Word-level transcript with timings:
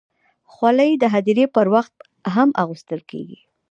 خولۍ 0.51 0.91
د 0.97 1.03
هدیرې 1.13 1.45
پر 1.55 1.67
وخت 1.75 1.95
هم 2.35 2.49
اغوستل 2.63 2.99
کېږي. 3.11 3.39